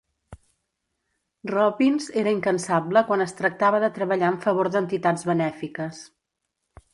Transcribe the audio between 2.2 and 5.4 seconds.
era incansable quan es tractava de treballar en favor d'entitats